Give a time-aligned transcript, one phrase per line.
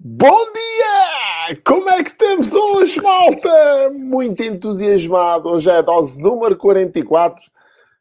[0.00, 1.60] Bom dia!
[1.64, 3.90] Como é que estamos hoje, malta?
[3.90, 5.48] Muito entusiasmado.
[5.48, 7.44] Hoje é a dose número 44.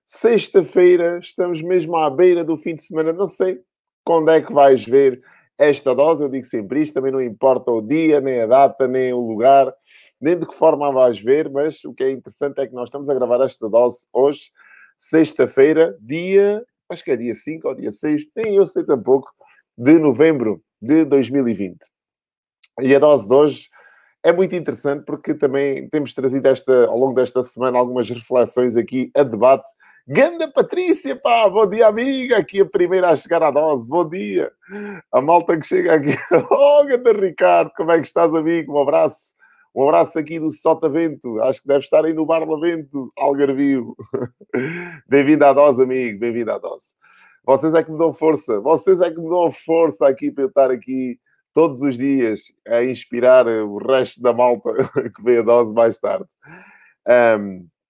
[0.05, 3.11] Sexta-feira, estamos mesmo à beira do fim de semana.
[3.11, 3.59] Não sei
[4.05, 5.23] quando é que vais ver
[5.57, 6.23] esta dose.
[6.23, 9.73] Eu digo sempre isto, também não importa o dia, nem a data, nem o lugar,
[10.21, 13.09] nem de que forma vais ver, mas o que é interessante é que nós estamos
[13.09, 14.51] a gravar esta dose hoje,
[14.99, 19.31] sexta-feira, dia, acho que é dia 5 ou dia 6, nem eu sei tampouco,
[19.75, 21.77] de novembro de 2020.
[22.81, 23.69] E a dose de hoje
[24.23, 29.11] é muito interessante porque também temos trazido esta, ao longo desta semana algumas reflexões aqui
[29.15, 29.69] a debate.
[30.07, 32.37] Ganda Patrícia, pá, bom dia, amiga.
[32.37, 34.51] Aqui a primeira a chegar à dose, bom dia.
[35.11, 36.15] A malta que chega aqui,
[36.49, 38.73] oh, Ganda Ricardo, como é que estás, amigo?
[38.73, 39.35] Um abraço.
[39.75, 41.39] Um abraço aqui do Sotavento.
[41.41, 43.95] Acho que deve estar aí no Bar Lavento, Algarvio.
[45.07, 46.19] Bem-vindo à dose, amigo.
[46.19, 46.96] Bem-vindo à dose.
[47.47, 48.59] Vocês é que me dão força.
[48.59, 51.17] Vocês é que me dão força aqui para eu estar aqui
[51.53, 54.69] todos os dias a inspirar o resto da malta
[55.15, 56.25] que vê a dose mais tarde.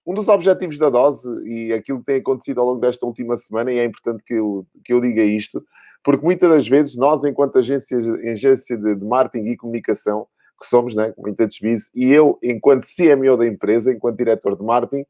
[0.05, 3.71] Um dos objetivos da dose, e aquilo que tem acontecido ao longo desta última semana,
[3.71, 5.61] e é importante que eu, que eu diga isto,
[6.03, 7.97] porque muitas das vezes nós, enquanto agência,
[8.31, 10.27] agência de, de marketing e comunicação,
[10.61, 15.03] que somos, né, como Intouchbiz, e eu, enquanto CMO da empresa, enquanto diretor de marketing,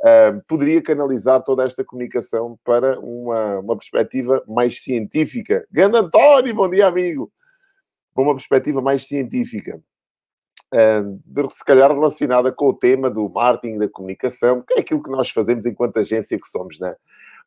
[0.00, 5.66] uh, poderia canalizar toda esta comunicação para uma, uma perspectiva mais científica.
[5.70, 7.30] Grande António, bom dia, amigo!
[8.14, 9.80] Para uma perspectiva mais científica.
[10.74, 15.10] Uh, se calhar relacionada com o tema do marketing, da comunicação, que é aquilo que
[15.10, 16.94] nós fazemos enquanto agência que somos, né?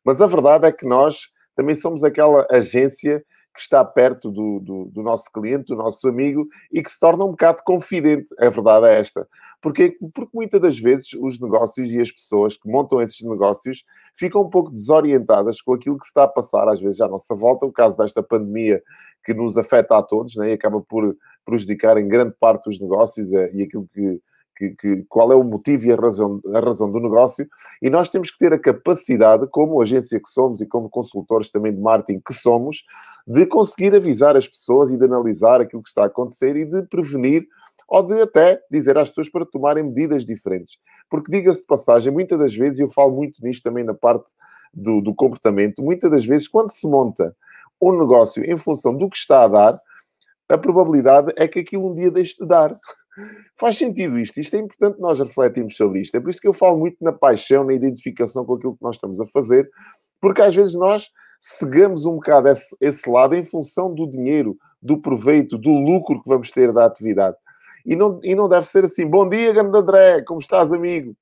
[0.04, 4.84] Mas a verdade é que nós também somos aquela agência que está perto do, do,
[4.86, 8.34] do, nosso cliente, do nosso amigo, e que se torna um bocado confidente.
[8.38, 9.28] A verdade é esta.
[9.60, 13.84] Porque, porque muitas das vezes os negócios e as pessoas que montam esses negócios
[14.14, 17.34] ficam um pouco desorientadas com aquilo que se está a passar, às vezes, à nossa
[17.34, 17.66] volta.
[17.66, 18.82] O caso desta pandemia
[19.24, 23.32] que nos afeta a todos né, e acaba por prejudicar em grande parte os negócios
[23.32, 24.20] eh, e aquilo que,
[24.60, 27.48] que, que, qual é o motivo e a razão, a razão do negócio,
[27.80, 31.74] e nós temos que ter a capacidade, como agência que somos e como consultores também
[31.74, 32.84] de marketing que somos,
[33.26, 36.82] de conseguir avisar as pessoas e de analisar aquilo que está a acontecer e de
[36.82, 37.46] prevenir
[37.88, 40.78] ou de até dizer às pessoas para tomarem medidas diferentes.
[41.08, 44.30] Porque, diga-se de passagem, muitas das vezes, e eu falo muito nisto também na parte
[44.72, 47.34] do, do comportamento, muitas das vezes, quando se monta
[47.80, 49.80] um negócio em função do que está a dar,
[50.48, 52.78] a probabilidade é que aquilo um dia deixe de dar.
[53.58, 54.40] Faz sentido isto?
[54.40, 56.16] Isto é importante nós refletirmos sobre isto.
[56.16, 58.96] É por isso que eu falo muito na paixão, na identificação com aquilo que nós
[58.96, 59.68] estamos a fazer,
[60.20, 61.10] porque às vezes nós
[61.40, 66.28] cegamos um bocado esse, esse lado em função do dinheiro, do proveito, do lucro que
[66.28, 67.36] vamos ter da atividade.
[67.84, 69.06] E não, e não deve ser assim.
[69.06, 71.14] Bom dia, grande André, como estás, amigo?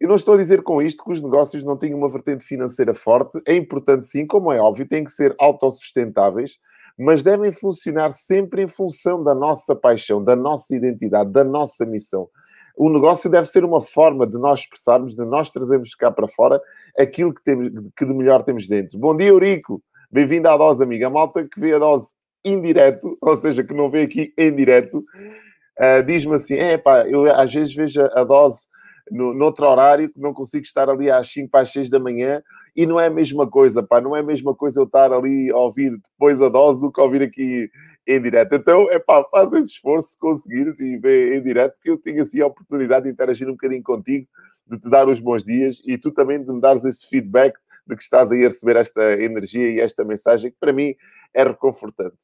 [0.00, 2.94] Eu não estou a dizer com isto que os negócios não têm uma vertente financeira
[2.94, 3.40] forte.
[3.46, 6.58] É importante, sim, como é óbvio, têm que ser autossustentáveis,
[6.98, 12.28] mas devem funcionar sempre em função da nossa paixão, da nossa identidade, da nossa missão.
[12.76, 16.60] O negócio deve ser uma forma de nós expressarmos, de nós trazermos cá para fora
[16.98, 18.98] aquilo que, temos, que de melhor temos dentro.
[18.98, 19.82] Bom dia, Eurico.
[20.10, 21.06] Bem-vindo à dose, amiga.
[21.06, 22.12] A malta que vê a dose
[22.44, 27.30] indireto, ou seja, que não vê aqui em direto, uh, diz-me assim: é pá, eu
[27.32, 28.67] às vezes vejo a, a dose
[29.10, 32.42] no, noutro horário, que não consigo estar ali às 5 para as 6 da manhã,
[32.76, 35.50] e não é a mesma coisa, pá, não é a mesma coisa eu estar ali
[35.50, 37.70] a ouvir depois a dose do que ouvir aqui
[38.06, 38.54] em direto.
[38.54, 42.22] Então, é pá, faz esse esforço se conseguires e ver em direto, que eu tenho
[42.22, 44.26] assim a oportunidade de interagir um bocadinho contigo,
[44.66, 47.96] de te dar os bons dias e tu também de me dares esse feedback de
[47.96, 50.94] que estás aí a receber esta energia e esta mensagem, que para mim
[51.32, 52.16] é reconfortante.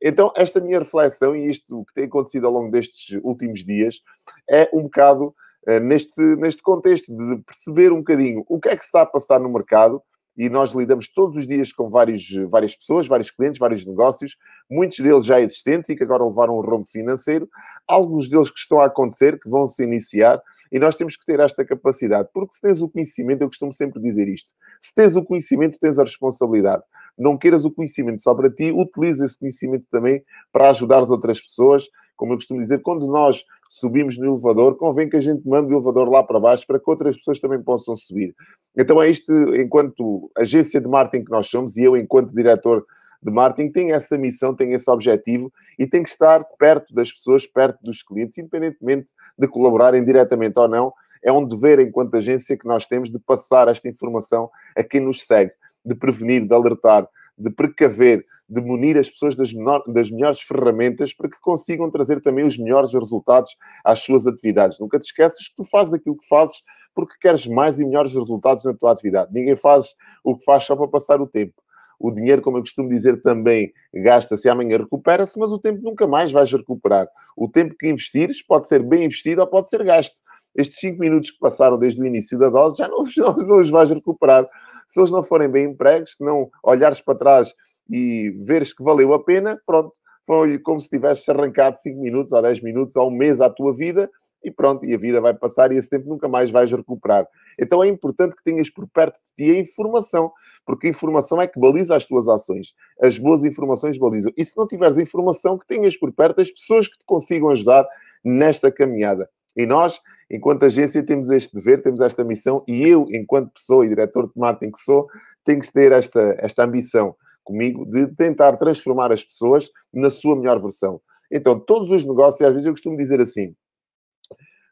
[0.00, 4.00] Então, esta minha reflexão e isto que tem acontecido ao longo destes últimos dias
[4.48, 5.34] é um bocado
[5.82, 9.38] neste, neste contexto de perceber um bocadinho o que é que se está a passar
[9.38, 10.02] no mercado,
[10.36, 14.36] e nós lidamos todos os dias com vários, várias pessoas, vários clientes, vários negócios,
[14.70, 17.48] muitos deles já existentes e que agora levaram um rombo financeiro,
[17.86, 20.40] alguns deles que estão a acontecer, que vão se iniciar,
[20.72, 24.00] e nós temos que ter esta capacidade, porque se tens o conhecimento, eu costumo sempre
[24.00, 26.82] dizer isto, se tens o conhecimento, tens a responsabilidade.
[27.18, 31.38] Não queiras o conhecimento só para ti, utiliza esse conhecimento também para ajudar as outras
[31.38, 31.84] pessoas
[32.20, 35.76] como eu costumo dizer, quando nós subimos no elevador, convém que a gente mande o
[35.76, 38.34] elevador lá para baixo para que outras pessoas também possam subir.
[38.76, 42.84] Então é isto, enquanto agência de marketing que nós somos, e eu, enquanto diretor
[43.22, 47.46] de marketing, tenho essa missão, tenho esse objetivo e tenho que estar perto das pessoas,
[47.46, 50.92] perto dos clientes, independentemente de colaborarem diretamente ou não.
[51.24, 55.22] É um dever, enquanto agência, que nós temos de passar esta informação a quem nos
[55.22, 55.52] segue,
[55.82, 57.08] de prevenir, de alertar,
[57.38, 62.20] de precaver, de munir as pessoas das, menor, das melhores ferramentas para que consigam trazer
[62.20, 64.80] também os melhores resultados às suas atividades.
[64.80, 66.56] Nunca te esqueças que tu fazes aquilo que fazes
[66.92, 69.30] porque queres mais e melhores resultados na tua atividade.
[69.32, 69.94] Ninguém faz
[70.24, 71.54] o que faz só para passar o tempo.
[72.00, 76.32] O dinheiro, como eu costumo dizer, também gasta-se amanhã recupera-se, mas o tempo nunca mais
[76.32, 77.06] vais recuperar.
[77.36, 80.16] O tempo que investires pode ser bem investido ou pode ser gasto.
[80.56, 83.70] Estes 5 minutos que passaram desde o início da dose já não, não, não os
[83.70, 84.48] vais recuperar.
[84.88, 87.54] Se eles não forem bem empregos, se não olhares para trás
[87.90, 89.92] e veres que valeu a pena, pronto,
[90.26, 93.74] foi como se tivesses arrancado 5 minutos ou 10 minutos ou um mês à tua
[93.74, 94.08] vida
[94.42, 97.26] e pronto, e a vida vai passar e esse tempo nunca mais vais recuperar.
[97.58, 100.32] Então é importante que tenhas por perto de ti a informação,
[100.64, 102.72] porque a informação é que baliza as tuas ações.
[103.02, 104.32] As boas informações balizam.
[104.36, 107.86] E se não tiveres informação, que tenhas por perto as pessoas que te consigam ajudar
[108.24, 109.28] nesta caminhada.
[109.56, 110.00] E nós,
[110.30, 114.32] enquanto agência, temos este dever, temos esta missão, e eu, enquanto pessoa e diretor de
[114.36, 115.06] marketing que sou,
[115.44, 117.14] tenho que ter esta, esta ambição
[117.50, 121.00] comigo de tentar transformar as pessoas na sua melhor versão.
[121.30, 123.54] Então, todos os negócios, às vezes eu costumo dizer assim,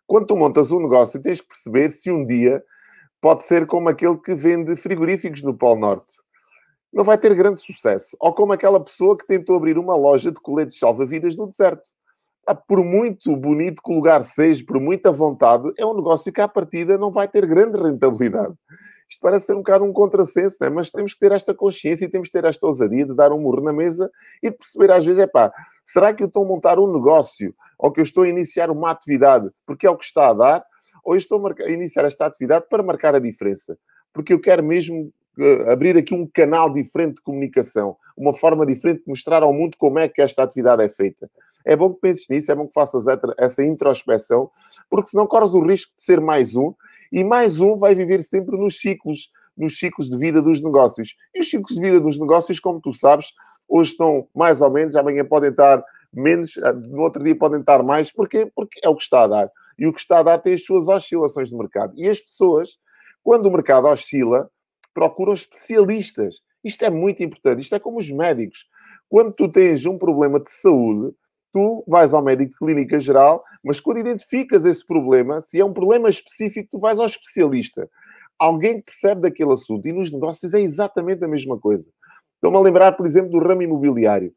[0.06, 2.62] quando tu montas um negócio, tens que perceber se um dia
[3.20, 6.14] pode ser como aquele que vende frigoríficos no Polo Norte.
[6.92, 8.16] Não vai ter grande sucesso.
[8.20, 11.88] Ou como aquela pessoa que tentou abrir uma loja de coletes salva-vidas no deserto.
[12.46, 16.40] Ah, por muito bonito que o lugar seja, por muita vontade, é um negócio que
[16.40, 18.54] à partida não vai ter grande rentabilidade.
[19.08, 20.68] Isto parece ser um bocado um contrassenso, né?
[20.68, 23.40] mas temos que ter esta consciência e temos que ter esta ousadia de dar um
[23.40, 24.10] murro na mesa
[24.42, 25.52] e de perceber às vezes, é pá,
[25.84, 28.90] será que eu estou a montar um negócio ou que eu estou a iniciar uma
[28.90, 30.64] atividade porque é o que está a dar
[31.02, 33.78] ou eu estou a iniciar esta atividade para marcar a diferença?
[34.12, 35.06] Porque eu quero mesmo
[35.68, 39.98] abrir aqui um canal diferente de comunicação, uma forma diferente de mostrar ao mundo como
[39.98, 41.30] é que esta atividade é feita.
[41.64, 43.04] É bom que penses nisso, é bom que faças
[43.38, 44.50] essa introspeção,
[44.90, 46.74] porque senão corres o risco de ser mais um
[47.12, 51.14] e mais um vai viver sempre nos ciclos, nos ciclos de vida dos negócios.
[51.34, 53.32] E os ciclos de vida dos negócios, como tu sabes,
[53.68, 55.82] hoje estão mais ou menos, amanhã podem estar
[56.12, 58.10] menos, ah, no outro dia podem estar mais.
[58.10, 58.50] Porquê?
[58.54, 59.50] Porque é o que está a dar.
[59.78, 61.92] E o que está a dar tem as suas oscilações de mercado.
[61.96, 62.78] E as pessoas,
[63.22, 64.50] quando o mercado oscila,
[64.94, 66.40] procuram especialistas.
[66.64, 67.62] Isto é muito importante.
[67.62, 68.66] Isto é como os médicos.
[69.08, 71.14] Quando tu tens um problema de saúde,
[71.52, 75.72] tu vais ao médico de clínica geral, mas quando identificas esse problema, se é um
[75.72, 77.88] problema específico, tu vais ao especialista.
[78.38, 79.86] Alguém que percebe daquele assunto.
[79.86, 81.90] E nos negócios é exatamente a mesma coisa.
[82.34, 84.32] Estou-me a lembrar, por exemplo, do ramo imobiliário.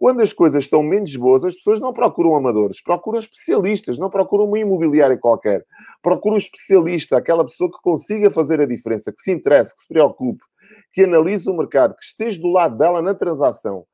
[0.00, 4.46] Quando as coisas estão menos boas, as pessoas não procuram amadores, procuram especialistas, não procuram
[4.46, 5.62] uma imobiliária qualquer.
[6.02, 9.88] Procuram um especialista, aquela pessoa que consiga fazer a diferença, que se interesse, que se
[9.88, 10.42] preocupe,
[10.94, 13.84] que analise o mercado, que esteja do lado dela na transação.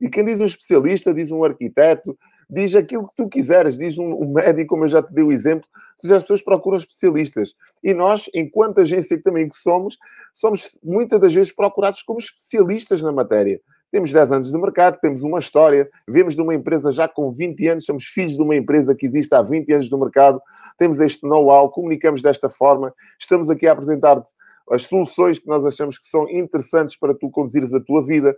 [0.00, 2.16] E quem diz um especialista, diz um arquiteto,
[2.48, 5.68] diz aquilo que tu quiseres, diz um, médico, como eu já te dei o exemplo,
[5.98, 7.54] se as pessoas procuram especialistas.
[7.84, 9.98] E nós, enquanto agência que também que somos,
[10.32, 13.60] somos muitas das vezes procurados como especialistas na matéria.
[13.90, 17.68] Temos 10 anos de mercado, temos uma história, vemos de uma empresa já com 20
[17.68, 20.40] anos, somos filhos de uma empresa que existe há 20 anos no mercado,
[20.78, 24.30] temos este know-how, comunicamos desta forma, estamos aqui a apresentar-te
[24.70, 28.36] as soluções que nós achamos que são interessantes para tu conduzires a tua vida.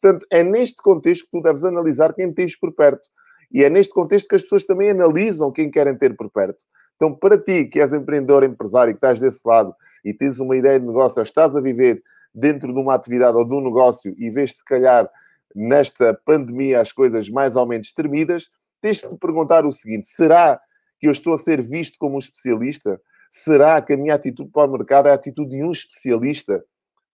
[0.00, 3.08] Portanto, é neste contexto que tu deves analisar quem tens por perto.
[3.52, 6.64] E é neste contexto que as pessoas também analisam quem querem ter por perto.
[6.96, 9.74] Então, para ti, que és empreendedor, empresário, que estás desse lado
[10.04, 12.02] e tens uma ideia de negócio, estás a viver
[12.34, 15.08] dentro de uma atividade ou de um negócio e vês, se calhar,
[15.54, 18.48] nesta pandemia as coisas mais ou menos tremidas,
[18.80, 20.60] tens de te perguntar o seguinte: será
[20.98, 23.00] que eu estou a ser visto como um especialista?
[23.30, 26.64] Será que a minha atitude para o mercado é a atitude de um especialista?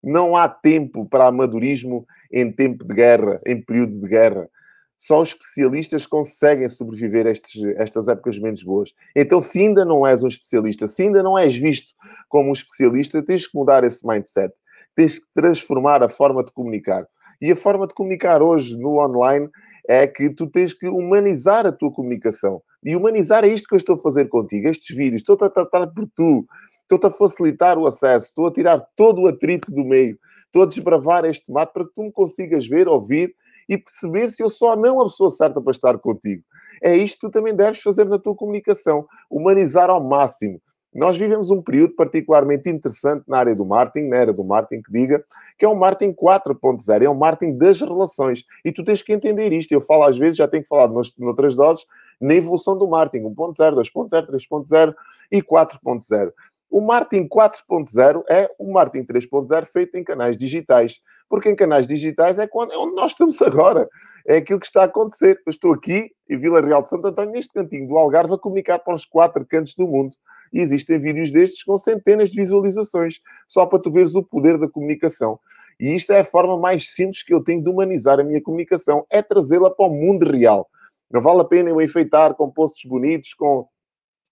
[0.04, 4.50] Não há tempo para amadorismo em tempo de guerra, em período de guerra.
[4.98, 8.94] Só os especialistas conseguem sobreviver a estes, estas épocas menos boas.
[9.16, 11.94] Então, se ainda não és um especialista, se ainda não és visto
[12.28, 14.54] como um especialista, tens que mudar esse mindset.
[14.97, 17.07] Tens que transformar a forma de comunicar.
[17.39, 19.47] E a forma de comunicar hoje no online
[19.87, 22.61] é que tu tens que humanizar a tua comunicação.
[22.83, 25.21] E humanizar é isto que eu estou a fazer contigo, estes vídeos.
[25.21, 26.45] Estou-te a tratar por tu,
[26.81, 30.66] estou-te a facilitar o acesso, estou a tirar todo o atrito do meio, estou a
[30.66, 33.35] desbravar este mato para que tu me consigas ver, ouvir
[33.69, 36.44] e perceber se eu sou ou não a pessoa certa para estar contigo.
[36.81, 40.59] É isto que tu também deves fazer na tua comunicação, humanizar ao máximo.
[40.94, 44.92] Nós vivemos um período particularmente interessante na área do marketing, na era do marketing, que
[44.92, 45.24] diga
[45.58, 48.44] que é um marketing 4.0, é um marketing das relações.
[48.64, 49.72] E tu tens que entender isto.
[49.72, 51.86] Eu falo às vezes, já tenho falado noutras doses,
[52.20, 54.96] na evolução do marketing 1.0, 2.0, 3.0
[55.32, 56.32] e 4.0.
[56.70, 61.00] O marketing 4.0 é o marketing 3.0 feito em canais digitais.
[61.30, 63.88] Porque em canais digitais é, quando, é onde nós estamos agora.
[64.26, 65.42] É aquilo que está a acontecer.
[65.46, 68.80] Eu estou aqui em Vila Real de Santo António, neste cantinho do Algarve, a comunicar
[68.80, 70.16] para os quatro cantos do mundo.
[70.54, 74.69] E existem vídeos destes com centenas de visualizações, só para tu veres o poder da
[74.69, 75.39] comunicação.
[75.80, 79.06] E isto é a forma mais simples que eu tenho de humanizar a minha comunicação,
[79.09, 80.68] é trazê-la para o mundo real.
[81.11, 83.68] Não vale a pena eu enfeitar com posts bonitos, com,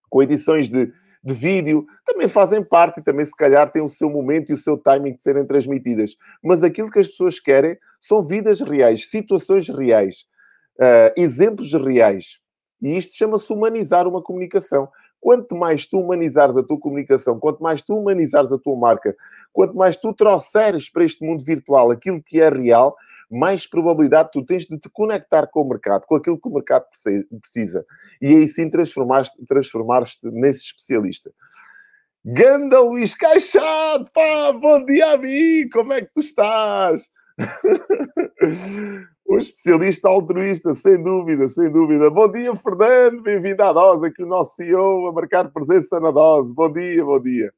[0.09, 0.91] com edições de,
[1.23, 4.57] de vídeo, também fazem parte e também, se calhar, têm o seu momento e o
[4.57, 6.15] seu timing de serem transmitidas.
[6.43, 10.25] Mas aquilo que as pessoas querem são vidas reais, situações reais,
[10.79, 12.39] uh, exemplos reais.
[12.81, 14.89] E isto chama-se humanizar uma comunicação.
[15.25, 19.15] Quanto mais tu humanizares a tua comunicação, quanto mais tu humanizares a tua marca,
[19.51, 22.95] quanto mais tu trouxeres para este mundo virtual aquilo que é real,
[23.27, 26.85] mais probabilidade tu tens de te conectar com o mercado, com aquilo que o mercado
[27.41, 27.83] precisa.
[28.21, 29.35] E aí sim transformaste
[30.31, 31.31] nesse especialista.
[32.23, 37.09] Ganda Luís Caixado, pá, bom dia a mim, como é que tu estás?
[39.27, 42.09] um especialista altruísta, sem dúvida, sem dúvida.
[42.11, 46.53] Bom dia, Fernando, bem-vindo à dose, aqui o nosso CEO a marcar presença na dose.
[46.53, 47.51] Bom dia, bom dia.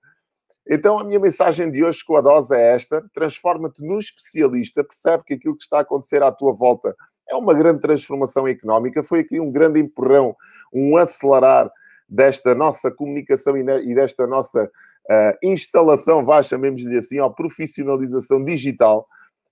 [0.70, 5.24] Então, a minha mensagem de hoje com a dose é esta: transforma-te num especialista, percebe
[5.26, 6.96] que aquilo que está a acontecer à tua volta
[7.30, 10.34] é uma grande transformação económica, foi aqui um grande empurrão,
[10.74, 11.70] um acelerar
[12.08, 19.06] desta nossa comunicação e desta nossa uh, instalação, vá, chamemos-lhe assim, ou profissionalização digital.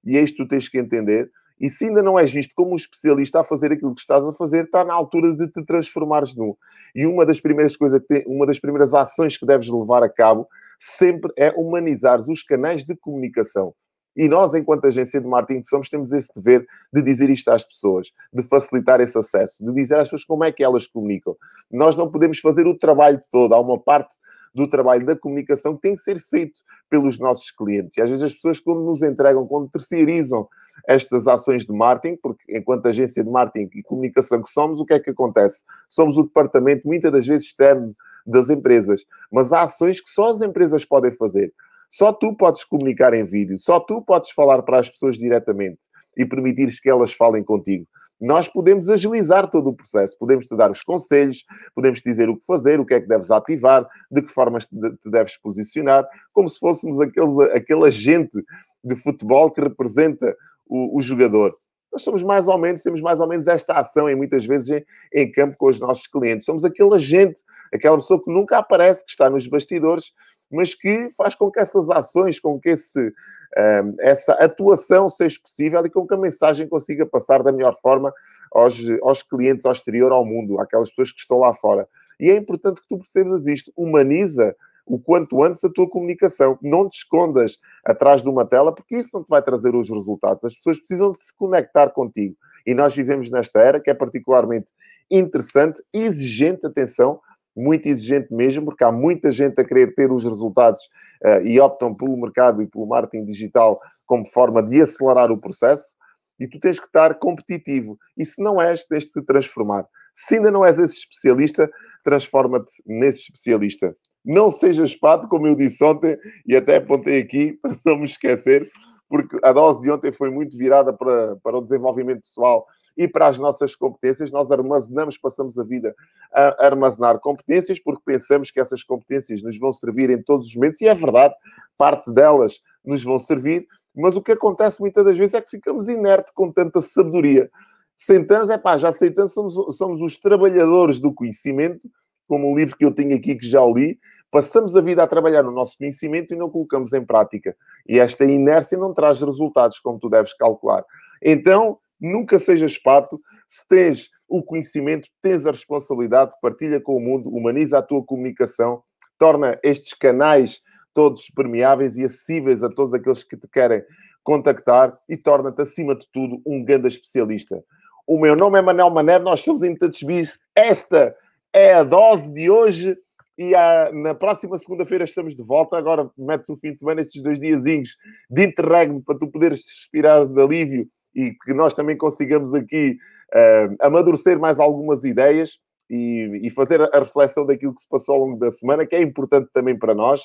[0.05, 1.29] E é isto que tu tens que entender.
[1.59, 4.33] E se ainda não és visto como um especialista a fazer aquilo que estás a
[4.33, 6.55] fazer, está na altura de te transformares num.
[6.93, 10.09] E uma das primeiras coisas, que tem, uma das primeiras ações que deves levar a
[10.09, 10.47] cabo
[10.77, 13.73] sempre é humanizar os canais de comunicação.
[14.15, 17.65] E nós, enquanto agência de marketing que somos, temos esse dever de dizer isto às
[17.65, 21.35] pessoas, de facilitar esse acesso, de dizer às pessoas como é que elas comunicam.
[21.69, 23.53] Nós não podemos fazer o trabalho todo.
[23.53, 24.15] Há uma parte
[24.55, 27.97] do trabalho da comunicação que tem que ser feito pelos nossos clientes.
[27.97, 30.47] E às vezes as pessoas, quando nos entregam, quando terceirizam
[30.87, 34.93] estas ações de marketing, porque enquanto agência de marketing e comunicação que somos, o que
[34.93, 35.63] é que acontece?
[35.89, 37.93] Somos o departamento, muitas das vezes, externo
[38.25, 39.03] das empresas.
[39.31, 41.53] Mas há ações que só as empresas podem fazer.
[41.89, 45.83] Só tu podes comunicar em vídeo, só tu podes falar para as pessoas diretamente
[46.17, 47.85] e permitir que elas falem contigo.
[48.19, 51.43] Nós podemos agilizar todo o processo, podemos te dar os conselhos,
[51.73, 54.65] podemos te dizer o que fazer, o que é que deves ativar, de que formas
[54.65, 58.37] te deves posicionar, como se fôssemos aquele, aquele agente
[58.83, 61.55] de futebol que representa o, o jogador
[61.95, 64.83] nós somos mais ou menos, temos mais ou menos esta ação em muitas vezes em,
[65.13, 66.45] em, campo com os nossos clientes.
[66.45, 67.41] Somos aquele agente,
[67.73, 70.11] aquela pessoa que nunca aparece, que está nos bastidores,
[70.51, 75.85] mas que faz com que essas ações, com que esse, um, essa atuação seja possível
[75.85, 78.13] e com que a mensagem consiga passar da melhor forma
[78.51, 81.87] aos, aos clientes, ao exterior, ao mundo, àquelas pessoas que estão lá fora.
[82.19, 83.71] E é importante que tu percebas isto.
[83.75, 86.57] Humaniza o quanto antes a tua comunicação.
[86.61, 90.43] Não te escondas atrás de uma tela, porque isso não te vai trazer os resultados.
[90.43, 92.35] As pessoas precisam de se conectar contigo.
[92.65, 94.67] E nós vivemos nesta era que é particularmente
[95.09, 97.19] interessante, exigente, atenção,
[97.55, 100.81] muito exigente mesmo, porque há muita gente a querer ter os resultados
[101.23, 105.95] uh, e optam pelo mercado e pelo marketing digital como forma de acelerar o processo.
[106.39, 107.97] E tu tens que estar competitivo.
[108.17, 109.85] E se não és, tens de te transformar.
[110.13, 111.69] Se ainda não és esse especialista,
[112.03, 113.95] transforma-te nesse especialista.
[114.23, 118.69] Não sejas pato, como eu disse ontem, e até apontei aqui para não me esquecer,
[119.07, 122.65] porque a dose de ontem foi muito virada para, para o desenvolvimento pessoal
[122.97, 124.31] e para as nossas competências.
[124.31, 125.93] Nós armazenamos, passamos a vida
[126.33, 130.81] a armazenar competências, porque pensamos que essas competências nos vão servir em todos os momentos,
[130.81, 131.35] e é verdade,
[131.77, 135.87] parte delas nos vão servir, mas o que acontece muitas das vezes é que ficamos
[135.87, 137.49] inertes com tanta sabedoria.
[137.97, 141.89] Sentamos, é pá, já aceitamos, somos, somos os trabalhadores do conhecimento,
[142.27, 143.97] como o livro que eu tenho aqui que já li,
[144.35, 147.55] passamos a vida a trabalhar no nosso conhecimento e não colocamos em prática.
[147.87, 150.83] E esta inércia não traz resultados, como tu deves calcular.
[151.23, 153.17] Então, nunca sejas pato.
[153.47, 158.83] Se tens o conhecimento, tens a responsabilidade, partilha com o mundo, humaniza a tua comunicação,
[159.17, 160.61] torna estes canais
[160.93, 163.81] todos permeáveis e acessíveis a todos aqueles que te querem
[164.21, 167.63] contactar e torna-te, acima de tudo, um grande especialista.
[168.05, 170.37] O meu nome é Manel Maner, nós somos em Touchbiz.
[170.53, 171.15] Esta
[171.53, 172.97] é a dose de hoje
[173.37, 175.77] e há, na próxima segunda-feira estamos de volta.
[175.77, 177.95] Agora metes o fim de semana, estes dois diazinhos
[178.29, 182.97] de interregno para tu poderes respirar de alívio e que nós também consigamos aqui
[183.33, 185.57] uh, amadurecer mais algumas ideias
[185.89, 189.01] e, e, fazer a reflexão daquilo que se passou ao longo da semana, que é
[189.01, 190.21] importante também para nós.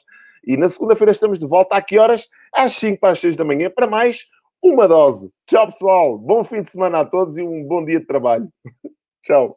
[0.46, 1.76] E na segunda-feira estamos de volta.
[1.76, 2.28] A que horas?
[2.54, 4.24] Às 5 para as 6 da manhã para mais
[4.64, 5.30] uma dose.
[5.46, 6.18] Tchau, pessoal.
[6.18, 8.48] Bom fim de semana a todos e um bom dia de trabalho.
[9.22, 9.56] Tchau.